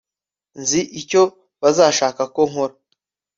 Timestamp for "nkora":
2.49-2.75